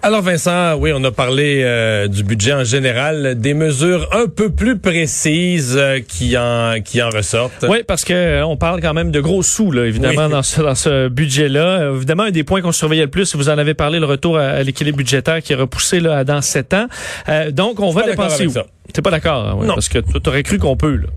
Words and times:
Alors 0.00 0.22
Vincent, 0.22 0.76
oui, 0.76 0.92
on 0.94 1.02
a 1.02 1.10
parlé 1.10 1.62
euh, 1.64 2.06
du 2.06 2.22
budget 2.22 2.52
en 2.52 2.62
général, 2.62 3.34
des 3.36 3.52
mesures 3.52 4.08
un 4.12 4.28
peu 4.28 4.48
plus 4.48 4.78
précises 4.78 5.74
euh, 5.76 5.98
qui 5.98 6.38
en 6.38 6.80
qui 6.84 7.02
en 7.02 7.10
ressortent. 7.10 7.64
Oui, 7.68 7.78
parce 7.84 8.04
que 8.04 8.12
euh, 8.12 8.46
on 8.46 8.56
parle 8.56 8.80
quand 8.80 8.94
même 8.94 9.10
de 9.10 9.20
gros 9.20 9.42
sous, 9.42 9.72
là, 9.72 9.86
évidemment, 9.86 10.26
Oui. 10.26 10.30
dans 10.30 10.44
ce, 10.44 10.62
dans 10.62 10.76
ce 10.76 11.08
budget-là. 11.08 11.90
Évidemment, 11.96 12.22
un 12.24 12.30
des 12.30 12.44
points 12.44 12.60
qu'on 12.60 12.70
surveillait 12.70 13.02
le 13.06 13.10
plus, 13.10 13.34
vous 13.34 13.48
en 13.48 13.58
avez 13.58 13.74
parlé, 13.74 13.98
le 13.98 14.06
retour 14.06 14.38
à, 14.38 14.42
à 14.50 14.62
l'équilibre 14.62 14.98
budgétaire 14.98 15.42
qui 15.42 15.52
est 15.52 15.56
repoussé 15.56 15.98
là, 15.98 16.22
dans 16.22 16.40
sept 16.42 16.74
ans. 16.74 16.86
Euh, 17.28 17.50
donc, 17.50 17.80
on 17.80 17.90
va 17.90 18.04
dépenser 18.04 18.46
où? 18.46 18.52
T'es 18.92 19.02
pas 19.02 19.10
d'accord? 19.10 19.48
hein, 19.48 19.54
ouais, 19.56 19.66
Non. 19.66 19.74
Parce 19.74 19.88
que 19.88 19.98
tu 19.98 20.28
aurais 20.28 20.44
cru 20.44 20.58
qu'on 20.58 20.76
peut, 20.76 20.94
là. 20.94 21.08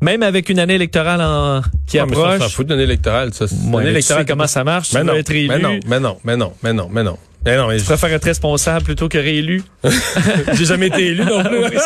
Même 0.00 0.22
avec 0.22 0.48
une 0.48 0.58
année 0.60 0.74
électorale 0.76 1.20
en, 1.20 1.60
qui 1.86 1.98
Ah, 1.98 2.06
mais 2.08 2.16
ça, 2.16 2.22
approche. 2.22 2.38
s'en 2.40 2.48
fout 2.48 2.66
d'une 2.66 2.74
année 2.74 2.84
électorale, 2.84 3.34
ça. 3.34 3.44
Ouais, 3.44 3.50
année 3.52 3.60
mais 3.68 3.76
tu 3.76 3.84
sais 3.84 3.90
électorale, 3.90 4.24
comment 4.26 4.46
ça 4.46 4.64
marche, 4.64 4.88
tu 4.88 4.94
Mais 4.96 5.02
veux 5.02 5.06
non, 5.08 5.14
être 5.14 5.30
élu? 5.30 5.48
mais 5.48 5.58
non, 5.58 5.78
mais 5.86 6.00
non, 6.00 6.16
mais 6.24 6.36
non, 6.38 6.52
mais 6.62 6.72
non, 6.72 6.88
mais 6.90 7.02
non, 7.04 7.18
mais 7.44 7.56
non. 7.56 7.66
Mais 7.68 7.78
Je 7.78 7.84
préfère 7.84 8.12
être 8.12 8.24
responsable 8.24 8.84
plutôt 8.84 9.08
que 9.08 9.18
réélu? 9.18 9.62
J'ai 10.54 10.64
jamais 10.64 10.86
été 10.88 11.06
élu 11.08 11.24
non 11.24 11.42
plus. 11.42 11.58
Oui, 11.64 11.76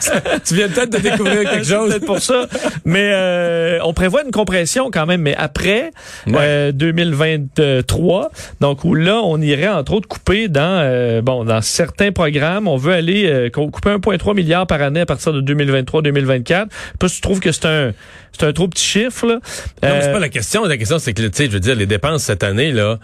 c'est 0.00 0.42
tu 0.44 0.54
viens 0.54 0.68
peut-être 0.68 0.90
de 0.90 0.98
découvrir 0.98 1.42
quelque 1.50 1.64
C'est 1.64 1.74
chose. 1.74 1.90
peut-être 1.90 2.06
pour 2.06 2.18
ça. 2.20 2.46
Mais 2.84 3.10
euh, 3.12 3.78
on 3.84 3.92
prévoit 3.92 4.22
une 4.24 4.30
compression 4.30 4.90
quand 4.92 5.06
même. 5.06 5.20
Mais 5.22 5.34
après 5.36 5.90
Ouais. 6.26 6.34
euh, 6.38 6.72
2023, 6.72 8.30
donc 8.60 8.84
où 8.84 8.94
là, 8.94 9.20
on 9.24 9.40
irait 9.40 9.68
entre 9.68 9.92
autres 9.94 10.08
couper 10.08 10.48
dans 10.48 10.60
euh, 10.82 11.22
bon 11.22 11.44
dans 11.44 11.60
certains 11.62 12.12
programmes. 12.12 12.68
On 12.68 12.76
veut 12.76 12.92
aller 12.92 13.26
euh, 13.26 13.50
co- 13.50 13.70
couper 13.70 13.90
1,3 13.90 14.34
milliard 14.34 14.66
par 14.66 14.80
année 14.82 15.00
à 15.00 15.06
partir 15.06 15.32
de 15.32 15.40
2023-2024. 15.54 16.66
Pas 16.98 17.08
si 17.08 17.16
tu 17.16 17.20
trouves 17.20 17.40
que 17.40 17.52
c'est 17.52 17.66
un 17.66 17.92
c'est 18.32 18.46
un 18.46 18.52
trop 18.52 18.68
petit 18.68 18.84
chiffre 18.84 19.26
là. 19.26 19.34
Non, 19.34 19.40
mais 19.82 19.88
Euh, 19.88 20.00
c'est 20.02 20.12
pas 20.12 20.18
la 20.18 20.28
question. 20.28 20.64
La 20.64 20.76
question, 20.76 20.98
c'est 20.98 21.12
que, 21.14 21.22
tu 21.22 21.30
sais, 21.34 21.46
je 21.46 21.50
veux 21.50 21.60
dire, 21.60 21.76
les 21.76 21.86
dépenses 21.86 22.24
cette 22.24 22.42
année, 22.42 22.72
là, 22.72 22.98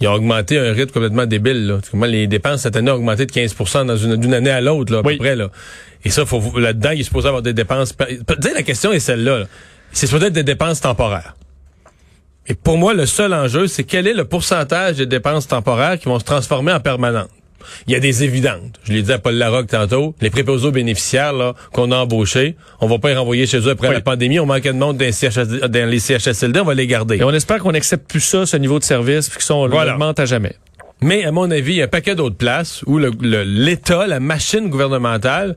ils 0.00 0.08
ont 0.08 0.12
augmenté 0.14 0.58
à 0.58 0.62
un 0.62 0.72
rythme 0.72 0.92
complètement 0.92 1.26
débile, 1.26 1.66
là. 1.66 1.78
Comment 1.90 2.06
les 2.06 2.26
dépenses 2.26 2.62
cette 2.62 2.76
année 2.76 2.90
ont 2.90 2.94
augmenté 2.94 3.26
de 3.26 3.32
15 3.32 3.54
dans 3.86 3.96
une, 3.96 4.16
d'une 4.16 4.34
année 4.34 4.50
à 4.50 4.60
l'autre, 4.60 4.92
là, 4.92 5.00
à 5.00 5.02
Oui. 5.02 5.16
peu 5.16 5.24
près, 5.24 5.36
là. 5.36 5.50
Et 6.04 6.10
ça, 6.10 6.24
faut, 6.24 6.58
là-dedans, 6.58 6.90
il 6.92 7.00
est 7.00 7.04
supposé 7.04 7.28
avoir 7.28 7.42
des 7.42 7.52
dépenses. 7.52 7.94
Tu 7.96 8.14
sais, 8.42 8.54
la 8.54 8.62
question 8.62 8.92
est 8.92 9.00
celle-là, 9.00 9.40
là. 9.40 9.44
C'est 9.92 10.06
supposé 10.06 10.26
être 10.26 10.32
des 10.32 10.42
dépenses 10.42 10.80
temporaires. 10.80 11.34
Et 12.46 12.54
pour 12.54 12.78
moi, 12.78 12.94
le 12.94 13.06
seul 13.06 13.34
enjeu, 13.34 13.66
c'est 13.66 13.84
quel 13.84 14.06
est 14.06 14.14
le 14.14 14.24
pourcentage 14.24 14.96
des 14.96 15.06
dépenses 15.06 15.46
temporaires 15.46 15.98
qui 15.98 16.06
vont 16.06 16.18
se 16.18 16.24
transformer 16.24 16.72
en 16.72 16.80
permanentes? 16.80 17.28
Il 17.86 17.92
y 17.92 17.96
a 17.96 18.00
des 18.00 18.24
évidentes. 18.24 18.78
Je 18.84 18.92
l'ai 18.92 19.02
dit 19.02 19.12
à 19.12 19.18
Paul 19.18 19.34
Larocque 19.34 19.68
tantôt. 19.68 20.14
Les 20.20 20.30
préposés 20.30 20.66
aux 20.68 20.72
bénéficiaires 20.72 21.32
là, 21.32 21.54
qu'on 21.72 21.92
a 21.92 21.96
embauchés, 21.96 22.56
on 22.80 22.86
va 22.86 22.98
pas 22.98 23.08
les 23.08 23.16
renvoyer 23.16 23.46
chez 23.46 23.58
eux 23.58 23.70
après 23.70 23.88
Oui. 23.88 23.94
la 23.94 24.00
pandémie. 24.00 24.38
On 24.40 24.46
manquait 24.46 24.72
de 24.72 24.78
monde 24.78 24.96
dans 24.96 25.04
les, 25.04 25.12
CHS 25.12 25.46
dans 25.68 25.88
les 25.90 25.98
CHSLD, 26.00 26.60
on 26.60 26.64
va 26.64 26.74
les 26.74 26.86
garder. 26.86 27.16
et 27.16 27.24
on 27.24 27.32
espère 27.32 27.58
qu'on 27.58 27.72
n'accepte 27.72 28.08
plus 28.08 28.20
ça, 28.20 28.46
ce 28.46 28.56
niveau 28.56 28.78
de 28.78 28.84
service, 28.84 29.28
puis 29.28 29.38
que 29.38 29.44
ça, 29.44 29.54
on 29.54 29.68
Voilà. 29.68 29.92
l'augmente 29.92 30.20
à 30.20 30.26
jamais. 30.26 30.54
Mais 31.02 31.24
à 31.24 31.32
mon 31.32 31.50
avis, 31.50 31.72
il 31.72 31.76
y 31.76 31.80
a 31.82 31.86
un 31.86 31.88
paquet 31.88 32.14
d'autres 32.14 32.36
places 32.36 32.82
où 32.86 32.98
le- 32.98 33.10
le- 33.20 33.42
l'État, 33.42 34.06
la 34.06 34.20
machine 34.20 34.68
gouvernementale, 34.68 35.56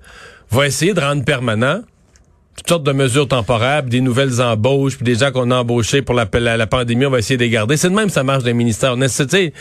va 0.51 0.67
essayer 0.67 0.93
de 0.93 0.99
rendre 1.01 1.23
permanent 1.25 1.81
toutes 2.55 2.69
sortes 2.69 2.83
de 2.83 2.91
mesures 2.91 3.27
temporaires, 3.27 3.83
des 3.83 4.01
nouvelles 4.01 4.41
embauches, 4.41 4.95
puis 4.95 5.03
des 5.03 5.15
gens 5.15 5.31
qu'on 5.31 5.51
a 5.51 5.55
embauchés 5.55 6.01
pour 6.01 6.15
la, 6.15 6.27
la, 6.33 6.57
la 6.57 6.67
pandémie, 6.67 7.05
on 7.05 7.09
va 7.09 7.19
essayer 7.19 7.37
de 7.37 7.43
les 7.43 7.49
garder. 7.49 7.77
C'est 7.77 7.89
de 7.89 7.95
même 7.95 8.09
ça 8.09 8.23
marche 8.23 8.43
tu 9.25 9.29
sais? 9.29 9.53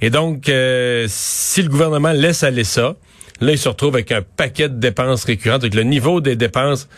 Et 0.00 0.10
donc, 0.10 0.48
euh, 0.48 1.06
si 1.08 1.62
le 1.62 1.68
gouvernement 1.68 2.12
laisse 2.12 2.42
aller 2.42 2.64
ça, 2.64 2.96
là, 3.40 3.52
il 3.52 3.58
se 3.58 3.68
retrouve 3.68 3.94
avec 3.94 4.10
un 4.12 4.22
paquet 4.22 4.68
de 4.68 4.74
dépenses 4.74 5.24
récurrentes, 5.24 5.68
que 5.68 5.76
le 5.76 5.82
niveau 5.82 6.20
des 6.20 6.36
dépenses 6.36 6.88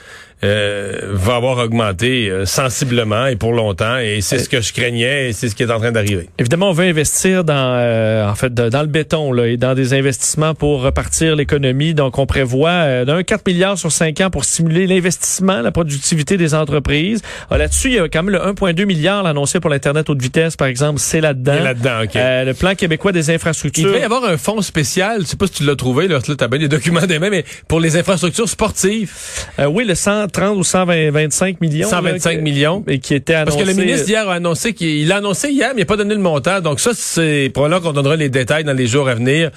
euh, 0.44 0.98
va 1.12 1.36
avoir 1.36 1.58
augmenté 1.58 2.28
euh, 2.30 2.46
sensiblement 2.46 3.26
et 3.26 3.36
pour 3.36 3.52
longtemps. 3.52 3.98
Et 3.98 4.20
c'est 4.20 4.38
ce 4.38 4.48
que 4.48 4.60
je 4.60 4.72
craignais, 4.72 5.28
et 5.28 5.32
c'est 5.32 5.48
ce 5.48 5.54
qui 5.54 5.62
est 5.62 5.70
en 5.70 5.78
train 5.78 5.92
d'arriver. 5.92 6.28
Évidemment, 6.38 6.70
on 6.70 6.72
veut 6.72 6.84
investir 6.86 7.44
dans, 7.44 7.54
euh, 7.78 8.28
en 8.28 8.34
fait, 8.34 8.52
de- 8.52 8.68
dans 8.68 8.80
le 8.82 8.88
béton 8.88 9.32
là, 9.32 9.46
et 9.46 9.56
dans 9.56 9.74
des 9.74 9.94
investissements 9.94 10.54
pour 10.54 10.82
repartir 10.82 11.36
l'économie. 11.36 11.94
Donc, 11.94 12.18
on 12.18 12.26
prévoit 12.26 12.70
euh, 12.70 13.04
d'un 13.04 13.22
4 13.22 13.46
milliards 13.46 13.78
sur 13.78 13.92
5 13.92 14.20
ans 14.20 14.30
pour 14.30 14.44
stimuler 14.44 14.86
l'investissement, 14.86 15.60
la 15.60 15.70
productivité 15.70 16.36
des 16.36 16.54
entreprises. 16.54 17.22
Ah, 17.50 17.58
Là-dessus, 17.58 17.88
il 17.88 17.94
y 17.94 17.98
a 17.98 18.08
quand 18.08 18.22
même 18.24 18.32
le 18.34 18.40
1,2 18.40 18.84
milliard 18.84 19.26
annoncé 19.26 19.60
pour 19.60 19.70
l'Internet 19.70 20.10
haute 20.10 20.20
vitesse, 20.20 20.56
par 20.56 20.66
exemple. 20.66 20.98
C'est 21.00 21.20
là-dedans. 21.20 21.62
Là-dedans, 21.62 22.02
OK. 22.04 22.16
Euh, 22.16 22.44
le 22.44 22.54
plan 22.54 22.74
québécois 22.74 23.12
des 23.12 23.28
Il 23.30 23.34
infrastructures. 23.34 23.84
devait 23.84 24.00
y 24.00 24.04
avoir 24.04 24.24
un 24.24 24.36
fonds 24.36 24.60
spécial, 24.62 25.20
je 25.22 25.26
sais 25.26 25.36
pas 25.36 25.46
si 25.46 25.52
tu 25.54 25.64
l'as 25.64 25.76
trouvé, 25.76 26.08
là, 26.08 26.18
là 26.26 26.34
t'as 26.36 26.48
bien 26.48 26.58
des 26.58 26.68
documents 26.68 27.00
des 27.06 27.18
mains, 27.18 27.30
mais 27.30 27.44
pour 27.68 27.78
les 27.80 27.96
infrastructures 27.96 28.48
sportives, 28.48 29.12
Euh, 29.58 29.66
oui, 29.66 29.84
le 29.84 29.94
130 30.32 30.56
ou 30.58 30.64
125 30.64 31.60
millions. 31.60 31.88
125 31.88 32.30
là, 32.30 32.36
que- 32.36 32.42
millions. 32.42 32.84
Et 32.88 32.98
qui 32.98 33.14
était 33.14 33.34
annoncé. 33.34 33.58
Parce 33.58 33.68
que 33.70 33.76
le 33.76 33.84
ministre 33.84 34.08
hier 34.08 34.28
a 34.28 34.34
annoncé 34.34 34.72
qu'il 34.72 34.88
il 34.88 35.08
l'a 35.08 35.16
annoncé 35.16 35.48
hier, 35.50 35.70
mais 35.74 35.80
il 35.80 35.84
n'a 35.84 35.86
pas 35.86 35.96
donné 35.96 36.14
le 36.14 36.20
montant. 36.20 36.60
Donc 36.60 36.80
ça, 36.80 36.90
c'est 36.94 37.50
probablement 37.52 37.80
qu'on 37.80 37.92
donnera 37.92 38.16
les 38.16 38.28
détails 38.28 38.64
dans 38.64 38.72
les 38.72 38.86
jours 38.86 39.08
à 39.08 39.14
venir, 39.14 39.50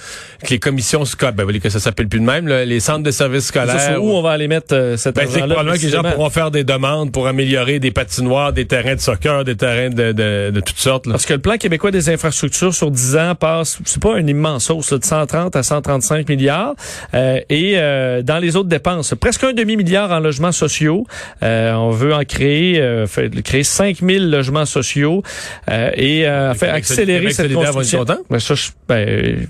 que 0.43 0.49
les 0.49 0.59
commissions 0.59 1.05
scolaires, 1.05 1.33
ben 1.33 1.59
que 1.59 1.69
ça 1.69 1.79
s'appelle 1.79 2.07
plus 2.07 2.19
de 2.19 2.25
même, 2.25 2.47
là, 2.47 2.65
les 2.65 2.79
centres 2.79 3.03
de 3.03 3.11
services 3.11 3.45
Ça, 3.45 3.65
scolaires. 3.65 3.81
sur 3.93 4.03
où 4.03 4.11
on 4.11 4.21
va 4.21 4.31
aller 4.31 4.47
mettre 4.47 4.73
euh, 4.75 4.97
cet 4.97 5.15
Ben, 5.15 5.25
argent-là. 5.25 5.47
probablement 5.47 5.77
que 5.77 5.81
les 5.81 5.89
gens 5.89 6.03
pourront 6.03 6.29
faire 6.29 6.51
des 6.51 6.63
demandes 6.63 7.11
pour 7.11 7.27
améliorer 7.27 7.79
des 7.79 7.91
patinoires, 7.91 8.51
des 8.53 8.65
terrains 8.65 8.95
de 8.95 8.99
soccer, 8.99 9.43
des 9.43 9.55
terrains 9.55 9.89
de, 9.89 10.11
de, 10.11 10.51
de 10.53 10.59
toutes 10.59 10.77
sortes. 10.79 11.05
Là. 11.07 11.13
Parce 11.13 11.25
que 11.25 11.33
le 11.33 11.39
plan 11.39 11.57
québécois 11.57 11.91
des 11.91 12.09
infrastructures 12.09 12.73
sur 12.73 12.91
10 12.91 13.15
ans 13.17 13.35
passe, 13.35 13.79
c'est 13.85 14.01
pas 14.01 14.17
une 14.17 14.29
immense 14.29 14.69
hausse, 14.69 14.91
là, 14.91 14.97
de 14.97 15.05
130 15.05 15.55
à 15.55 15.63
135 15.63 16.27
milliards. 16.29 16.75
Euh, 17.13 17.39
et 17.49 17.73
euh, 17.75 18.21
dans 18.21 18.39
les 18.39 18.55
autres 18.55 18.69
dépenses, 18.69 19.13
presque 19.19 19.43
un 19.43 19.53
demi-milliard 19.53 20.11
en 20.11 20.19
logements 20.19 20.51
sociaux. 20.67 21.05
Euh, 21.43 21.73
on 21.73 21.91
veut 21.91 22.13
en 22.13 22.23
créer, 22.23 22.79
euh, 22.79 23.07
fait, 23.07 23.29
créer 23.43 23.63
5000 23.63 24.29
logements 24.31 24.65
sociaux 24.65 25.21
euh, 25.69 25.91
et 25.95 26.27
euh, 26.27 26.53
fait, 26.53 26.67
accélérer 26.77 27.25
cette 27.33 27.45
construction. 27.71 27.99
Ben, 28.29 28.39
ça, 28.39 28.55
je- 28.55 28.69
ben, 28.87 29.47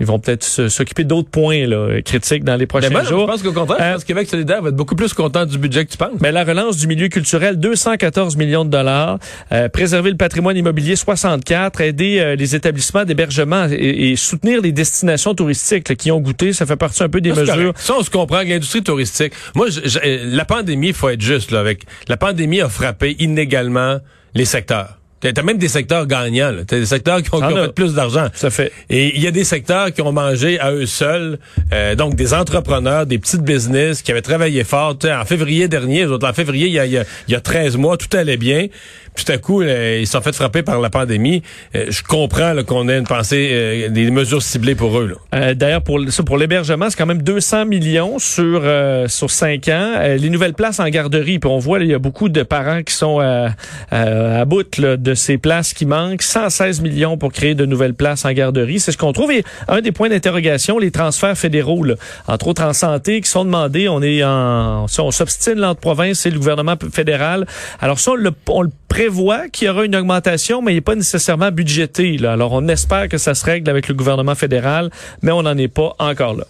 ils 0.00 0.06
vont 0.06 0.18
peut-être 0.18 0.44
s'occuper 0.68 1.04
d'autres 1.04 1.28
points 1.30 1.66
là, 1.66 2.00
critiques 2.02 2.42
dans 2.42 2.56
les 2.56 2.66
prochains 2.66 2.88
Mais 2.88 2.94
moi, 2.94 3.02
je 3.04 3.14
pense 3.14 3.42
qu'au 3.42 3.52
contraire, 3.52 3.78
Euh, 3.80 3.84
je 3.88 3.92
pense 3.94 4.02
que 4.02 4.06
Québec 4.08 4.28
solidaire 4.28 4.62
va 4.62 4.70
être 4.70 4.76
beaucoup 4.76 4.96
plus 4.96 5.12
content 5.12 5.44
du 5.46 5.58
budget 5.58 5.84
que 5.84 5.90
tu 5.90 5.96
penses. 5.98 6.18
Mais 6.20 6.32
la 6.32 6.42
relance 6.44 6.76
du 6.78 6.86
milieu 6.86 7.08
culturel, 7.08 7.58
214 7.58 8.36
millions 8.36 8.64
de 8.64 8.70
dollars. 8.70 9.18
Euh, 9.52 9.68
préserver 9.68 10.10
le 10.10 10.16
patrimoine 10.16 10.56
immobilier, 10.56 10.96
64. 10.96 11.80
Aider 11.80 12.18
euh, 12.18 12.34
les 12.36 12.54
établissements 12.56 13.04
d'hébergement 13.04 13.66
et, 13.70 14.10
et 14.12 14.16
soutenir 14.16 14.60
les 14.62 14.72
destinations 14.72 15.34
touristiques 15.34 15.88
là, 15.88 15.94
qui 15.94 16.10
ont 16.10 16.20
goûté. 16.20 16.52
Ça 16.52 16.66
fait 16.66 16.76
partie 16.76 17.02
un 17.02 17.08
peu 17.08 17.20
des 17.20 17.34
Ça, 17.34 17.40
mesures. 17.42 17.54
correct. 17.54 17.78
Ça, 17.78 17.94
on 17.98 18.02
se 18.02 18.10
comprend 18.10 18.40
que 18.42 18.48
l'industrie 18.48 18.82
touristique. 18.82 19.32
Moi, 19.54 19.68
je- 19.70 19.80
je- 19.88 19.98
euh, 19.98 20.18
la 20.24 20.44
pandémie, 20.44 20.88
il 20.88 20.94
faut 20.94 21.08
être 21.08 21.20
juste 21.20 21.50
là 21.50 21.60
avec. 21.60 21.82
La 22.08 22.16
pandémie 22.16 22.60
a 22.60 22.68
frappé 22.68 23.16
inégalement 23.18 23.98
les 24.34 24.44
secteurs. 24.44 24.99
T'as 25.20 25.42
même 25.42 25.58
des 25.58 25.68
secteurs 25.68 26.06
gagnants. 26.06 26.52
T'as 26.66 26.78
des 26.78 26.86
secteurs 26.86 27.22
qui 27.22 27.34
ont, 27.34 27.38
qui 27.38 27.44
ont 27.44 27.64
fait 27.64 27.74
plus 27.74 27.94
d'argent. 27.94 28.28
Ça 28.34 28.50
fait. 28.50 28.72
Et 28.88 29.14
il 29.16 29.22
y 29.22 29.26
a 29.26 29.30
des 29.30 29.44
secteurs 29.44 29.92
qui 29.92 30.00
ont 30.02 30.12
mangé 30.12 30.58
à 30.58 30.72
eux 30.72 30.86
seuls, 30.86 31.38
euh, 31.72 31.94
donc 31.94 32.14
des 32.14 32.32
entrepreneurs, 32.32 33.06
des 33.06 33.18
petites 33.18 33.42
business 33.42 34.02
qui 34.02 34.10
avaient 34.10 34.22
travaillé 34.22 34.64
fort. 34.64 34.96
Tu 34.98 35.06
sais, 35.06 35.14
en 35.14 35.24
février 35.24 35.68
dernier, 35.68 36.06
en 36.06 36.32
février, 36.32 36.66
il 36.66 36.72
y, 36.72 36.78
a, 36.78 36.86
il, 36.86 36.92
y 36.92 36.98
a, 36.98 37.04
y 37.28 37.34
a 37.34 37.40
13 37.40 37.76
mois, 37.76 37.96
tout 37.96 38.14
allait 38.16 38.36
bien. 38.36 38.68
Puis 39.14 39.24
tout 39.24 39.32
à 39.32 39.38
coup, 39.38 39.60
là, 39.60 39.96
ils 39.98 40.06
se 40.06 40.12
sont 40.12 40.20
fait 40.20 40.34
frapper 40.34 40.62
par 40.62 40.80
la 40.80 40.88
pandémie. 40.88 41.42
Euh, 41.74 41.86
je 41.88 42.02
comprends 42.02 42.54
qu'on 42.66 42.88
ait 42.88 42.98
une 42.98 43.06
pensée, 43.06 43.50
euh, 43.52 43.88
des 43.88 44.10
mesures 44.10 44.40
ciblées 44.42 44.74
pour 44.76 44.98
eux. 44.98 45.16
Euh, 45.34 45.54
D'ailleurs, 45.54 45.82
pour 45.82 46.00
ça, 46.08 46.22
pour 46.22 46.38
l'hébergement, 46.38 46.88
c'est 46.88 46.96
quand 46.96 47.06
même 47.06 47.22
200 47.22 47.66
millions 47.66 48.18
sur 48.18 48.62
euh, 48.64 49.08
sur 49.08 49.30
cinq 49.30 49.68
ans. 49.68 49.94
Euh, 49.96 50.16
les 50.16 50.30
nouvelles 50.30 50.54
places 50.54 50.80
en 50.80 50.88
garderie, 50.88 51.38
puis 51.38 51.50
on 51.50 51.58
voit 51.58 51.80
il 51.80 51.88
y 51.88 51.94
a 51.94 51.98
beaucoup 51.98 52.28
de 52.28 52.42
parents 52.42 52.82
qui 52.82 52.94
sont 52.94 53.20
euh, 53.20 53.48
euh, 53.92 54.42
à 54.42 54.44
bout 54.44 54.78
là, 54.78 54.96
de 54.96 55.09
ces 55.14 55.38
places 55.38 55.72
qui 55.72 55.86
manquent. 55.86 56.22
116 56.22 56.80
millions 56.80 57.16
pour 57.16 57.32
créer 57.32 57.54
de 57.54 57.66
nouvelles 57.66 57.94
places 57.94 58.24
en 58.24 58.32
garderie, 58.32 58.80
c'est 58.80 58.92
ce 58.92 58.98
qu'on 58.98 59.12
trouve. 59.12 59.32
Et 59.32 59.44
un 59.68 59.80
des 59.80 59.92
points 59.92 60.08
d'interrogation, 60.08 60.78
les 60.78 60.90
transferts 60.90 61.36
fédéraux, 61.36 61.84
là, 61.84 61.94
entre 62.26 62.48
autres 62.48 62.62
en 62.62 62.72
santé, 62.72 63.20
qui 63.20 63.30
sont 63.30 63.44
demandés. 63.44 63.88
On 63.88 64.02
est 64.02 64.22
en, 64.24 64.86
si 64.88 65.00
on 65.00 65.10
s'obstine 65.10 65.58
l'entre 65.58 65.80
province 65.80 66.26
et 66.26 66.30
le 66.30 66.38
gouvernement 66.38 66.74
fédéral. 66.92 67.46
Alors 67.80 67.98
ça, 67.98 68.12
on 68.12 68.14
le, 68.14 68.32
on 68.48 68.62
le 68.62 68.70
prévoit 68.88 69.48
qu'il 69.48 69.68
y 69.68 69.70
aura 69.70 69.84
une 69.84 69.96
augmentation, 69.96 70.62
mais 70.62 70.72
il 70.72 70.76
n'est 70.76 70.80
pas 70.80 70.94
nécessairement 70.94 71.50
budgété. 71.50 72.16
Là. 72.18 72.32
Alors 72.32 72.52
on 72.52 72.66
espère 72.68 73.08
que 73.08 73.18
ça 73.18 73.34
se 73.34 73.44
règle 73.44 73.70
avec 73.70 73.88
le 73.88 73.94
gouvernement 73.94 74.34
fédéral, 74.34 74.90
mais 75.22 75.32
on 75.32 75.42
n'en 75.42 75.56
est 75.56 75.68
pas 75.68 75.94
encore 75.98 76.34
là. 76.34 76.44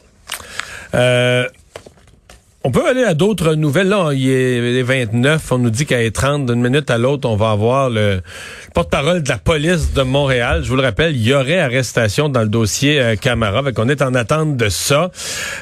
Euh, 0.95 1.47
On 2.63 2.71
peut 2.71 2.87
aller 2.87 3.05
à 3.05 3.15
d'autres 3.15 3.55
nouvelles. 3.55 3.89
Là, 3.89 4.11
il 4.13 4.29
est 4.29 4.61
les 4.61 4.83
29. 4.83 5.53
On 5.53 5.59
nous 5.59 5.71
dit 5.71 5.87
qu'à 5.87 6.11
30 6.11 6.45
d'une 6.45 6.61
minute 6.61 6.91
à 6.91 6.99
l'autre, 6.99 7.27
on 7.27 7.35
va 7.35 7.53
avoir 7.53 7.89
le 7.89 8.21
porte-parole 8.75 9.23
de 9.23 9.29
la 9.29 9.39
police 9.39 9.93
de 9.93 10.03
Montréal. 10.03 10.63
Je 10.63 10.69
vous 10.69 10.77
le 10.77 10.83
rappelle, 10.83 11.17
il 11.17 11.27
y 11.27 11.35
aurait 11.35 11.59
arrestation 11.59 12.29
dans 12.29 12.43
le 12.43 12.49
dossier 12.49 13.01
euh, 13.01 13.17
Camara. 13.17 13.63
On 13.77 13.89
est 13.89 14.03
en 14.03 14.15
attente 14.15 14.57
de 14.57 14.69
ça. 14.69 15.11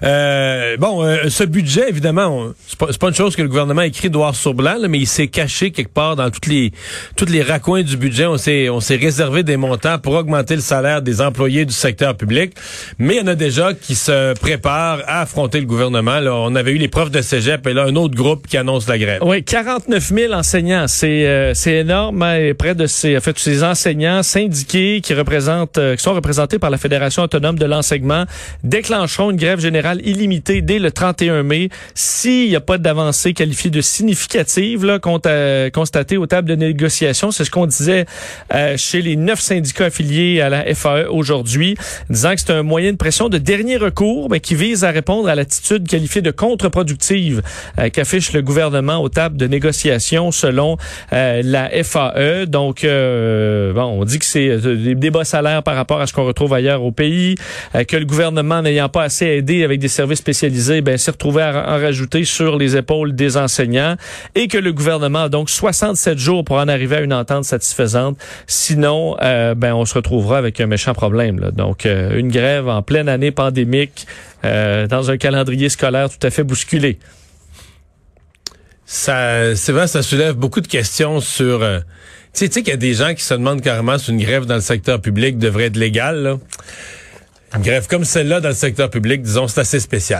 Euh, 0.03 0.77
bon, 0.77 1.03
euh, 1.03 1.29
ce 1.29 1.45
budget, 1.45 1.89
évidemment, 1.89 2.49
c'est 2.67 2.79
pas, 2.79 2.87
pas, 2.87 3.09
une 3.09 3.15
chose 3.15 3.37
que 3.37 3.43
le 3.43 3.49
gouvernement 3.49 3.83
écrit 3.83 4.11
noir 4.11 4.35
sur 4.35 4.55
blanc, 4.55 4.77
mais 4.89 4.99
il 4.99 5.07
s'est 5.07 5.29
caché 5.29 5.71
quelque 5.71 5.93
part 5.93 6.17
dans 6.17 6.31
toutes 6.31 6.47
les 6.47 6.73
toutes 7.17 7.31
les 7.31 7.43
raccoins 7.43 7.83
du 7.83 7.97
budget. 7.97 8.27
On 8.27 8.37
s'est 8.37 8.69
on 8.69 8.81
s'est 8.81 8.97
réservé 8.97 9.43
des 9.43 9.57
montants 9.57 9.99
pour 9.99 10.15
augmenter 10.15 10.55
le 10.57 10.63
salaire 10.63 11.03
des 11.03 11.21
employés 11.21 11.65
du 11.65 11.75
secteur 11.75 12.17
public. 12.17 12.55
Mais 12.99 13.17
il 13.17 13.19
y 13.19 13.23
en 13.23 13.27
a 13.27 13.35
déjà 13.35 13.75
qui 13.75 13.95
se 13.95 14.35
préparent 14.35 15.01
à 15.07 15.23
affronter 15.23 15.61
le 15.61 15.67
gouvernement. 15.67 16.21
Là, 16.21 16.35
on 16.35 16.55
avait 16.55 16.73
eu 16.73 16.79
les 16.79 16.89
profs 16.89 17.11
de 17.11 17.23
cégep 17.23 17.67
et 17.67 17.73
là, 17.73 17.85
un 17.85 17.97
autre 17.97 18.15
groupe 18.15 18.47
qui 18.47 18.57
annonce 18.57 18.89
la 18.89 18.99
grève. 18.99 19.23
Oui, 19.25 19.43
49 19.43 20.03
000 20.03 20.33
enseignants. 20.33 20.87
C'est 20.89 21.27
euh, 21.27 21.55
c'est 21.55 21.77
énorme. 21.77 22.23
Hein, 22.23 22.53
près 22.59 22.75
de 22.75 22.87
ces, 22.99 23.17
en 23.17 23.21
fait, 23.21 23.37
enseignants 23.63 24.23
syndiqués 24.23 25.01
qui 25.01 25.15
représentent, 25.15 25.79
euh, 25.79 25.97
qui 25.97 26.03
sont 26.03 26.15
représentés 26.15 26.59
par 26.59 26.71
la 26.71 26.79
Fédération 26.79 27.23
autonome 27.23 27.59
de 27.59 27.65
l'enseignement 27.65 28.25
déclencheront 28.65 29.31
une 29.31 29.37
grève 29.37 29.61
générale 29.61 30.01
illimitée 30.05 30.63
dès 30.63 30.79
le 30.79 30.91
31 30.91 31.43
mai 31.43 31.69
s'il 31.95 32.49
n'y 32.49 32.57
a 32.57 32.61
pas 32.61 32.79
d'avancée 32.79 33.33
qualifiée 33.33 33.71
de 33.71 33.81
significative 33.81 34.85
là, 34.85 34.99
euh, 35.27 35.71
constatée 35.71 36.17
aux 36.17 36.27
tables 36.27 36.49
de 36.49 36.55
négociation. 36.55 37.31
C'est 37.31 37.45
ce 37.45 37.51
qu'on 37.51 37.67
disait 37.67 38.07
chez 38.77 39.03
les 39.03 39.17
neuf 39.17 39.41
syndicats 39.41 39.87
affiliés 39.87 40.41
à 40.41 40.49
la 40.49 40.75
FAE 40.75 41.09
aujourd'hui, 41.11 41.77
disant 42.11 42.35
que 42.35 42.41
c'est 42.41 42.53
un 42.53 42.63
moyen 42.63 42.93
de 42.93 42.97
pression 42.97 43.29
de 43.29 43.39
dernier 43.39 43.77
recours 43.77 44.29
mais 44.31 44.41
qui 44.41 44.55
vise 44.55 44.85
à 44.85 44.91
répondre 44.91 45.29
à 45.29 45.35
l'attitude 45.35 45.87
qualifiée 45.87 46.23
de 46.23 46.31
contre 46.31 46.69
productive 46.69 47.43
euh, 47.79 47.91
qu'affiche 47.91 48.33
le 48.33 48.43
gouvernement 48.43 48.99
aux 48.99 49.09
tables 49.09 49.37
de 49.37 49.47
négociation 49.47 50.31
selon 50.33 50.77
euh, 51.13 51.43
la 51.45 51.71
FAE. 51.83 52.47
Donc, 52.47 52.85
euh, 52.89 53.73
bon, 53.73 53.85
on 53.85 54.05
dit 54.05 54.19
que 54.19 54.25
c'est 54.25 54.59
des, 54.59 55.11
bas 55.11 55.25
salaires 55.25 55.63
par 55.63 55.77
rapport 55.77 56.01
à 56.01 56.07
ce 56.07 56.13
qu'on 56.13 56.25
retrouve 56.25 56.53
ailleurs 56.53 56.83
au 56.83 56.93
pays, 56.93 57.37
que 57.87 57.97
le 57.97 58.05
gouvernement 58.05 58.63
n'ayant 58.63 58.89
pas 58.89 59.05
assez 59.05 59.27
aidé 59.27 59.65
avec 59.65 59.81
des 59.81 59.89
services 59.89 60.19
spécialisés, 60.19 60.81
ben 60.81 60.99
s'est 60.99 61.11
retrouvé 61.11 61.43
à 61.43 61.75
en 61.75 61.81
rajouter 61.81 62.25
sur 62.25 62.57
les 62.57 62.77
épaules 62.77 63.15
des 63.15 63.37
enseignants 63.37 63.97
et 64.35 64.49
que 64.49 64.59
le 64.59 64.73
gouvernement 64.73 65.25
a 65.25 65.29
donc 65.29 65.51
67 65.51 66.19
jours 66.19 66.45
pour 66.45 66.57
en 66.57 66.69
arriver 66.69 66.97
à 66.97 67.01
une 67.01 67.13
entente 67.13 67.45
satisfaisante. 67.45 68.19
Sinon, 68.47 69.17
ben 69.21 69.75
on 69.75 69.85
se 69.85 69.95
retrouvera 69.95 70.39
avec 70.39 70.61
un 70.61 70.67
méchant 70.67 70.95
problème. 70.95 71.39
Là. 71.39 71.51
Donc, 71.51 71.87
une 71.87 72.29
grève 72.29 72.69
en 72.69 72.83
pleine 72.83 73.09
année 73.09 73.31
pandémique 73.31 74.07
dans 74.43 75.11
un 75.11 75.17
calendrier 75.17 75.69
scolaire 75.69 76.09
tout 76.11 76.27
à 76.27 76.31
fait 76.31 76.45
bousculé 76.45 76.99
ça, 78.91 79.55
c'est 79.55 79.73
vrai, 79.73 79.87
ça 79.87 80.03
soulève 80.03 80.35
beaucoup 80.35 80.63
de 80.63 80.67
questions 80.67 81.21
sur. 81.21 81.63
Tu 82.39 82.47
sais, 82.47 82.63
qu'il 82.63 82.69
y 82.69 82.71
a 82.71 82.77
des 82.77 82.95
gens 82.95 83.15
qui 83.15 83.25
se 83.25 83.35
demandent 83.35 83.63
carrément 83.63 83.99
si 83.99 84.13
une 84.13 84.23
grève 84.23 84.45
dans 84.45 84.55
le 84.55 84.61
secteur 84.61 85.01
public 85.01 85.39
devrait 85.39 85.65
être 85.65 85.77
légale. 85.77 86.39
Une 87.57 87.63
grève 87.63 87.89
comme 87.89 88.05
celle-là 88.05 88.41
dans 88.41 88.51
le 88.51 88.55
secteur 88.55 88.91
public, 88.91 89.23
disons, 89.23 89.49
c'est 89.49 89.63
assez 89.63 89.81
spécial. 89.81 90.17